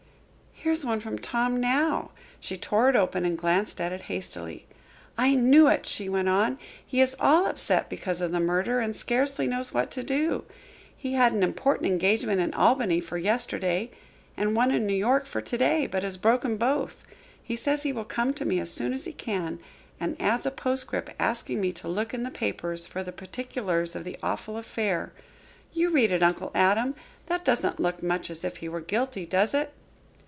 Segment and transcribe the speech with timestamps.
[0.63, 4.67] "Here is one from Tom now." She tore it open and glanced at it hastily.
[5.17, 6.59] "I knew it," she went on.
[6.85, 10.43] "He is all upset because of the murder and scarcely knows what to do.
[10.95, 13.89] He had an important engagement in Albany for yesterday
[14.37, 17.05] and one in New York for to day, but has broken both.
[17.41, 19.57] He says he will come to me as soon as he can,
[19.99, 24.03] and adds a postscript asking me to look in the papers for the particulars of
[24.03, 25.11] the awful affair.
[25.73, 26.93] You read it, Uncle Adam.
[27.25, 29.73] That doesn't look much as if he were guilty, does it?"